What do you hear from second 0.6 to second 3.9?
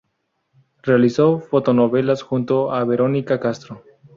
Realizó fotonovelas junto a Verónica Castro.